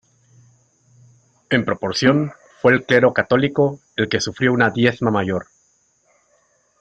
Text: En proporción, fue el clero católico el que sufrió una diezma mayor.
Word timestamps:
En 1.51 1.63
proporción, 1.63 2.31
fue 2.59 2.73
el 2.73 2.85
clero 2.87 3.13
católico 3.13 3.79
el 3.95 4.09
que 4.09 4.19
sufrió 4.19 4.51
una 4.51 4.71
diezma 4.71 5.11
mayor. 5.11 5.49